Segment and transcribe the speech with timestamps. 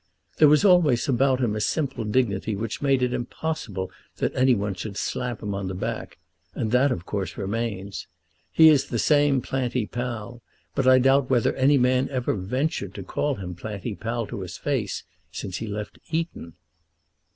[0.37, 4.73] There was always about him a simple dignity which made it impossible that any one
[4.73, 6.17] should slap him on the back;
[6.55, 8.07] and that of course remains.
[8.51, 10.41] He is the same Planty Pall;
[10.73, 14.57] but I doubt whether any man ever ventured to call him Planty Pall to his
[14.57, 16.53] face since he left Eton."